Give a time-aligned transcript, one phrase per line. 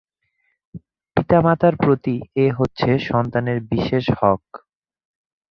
[1.17, 4.43] পিতামাতার প্রতি এ হচ্ছে সন্তানের বিশেষ হক।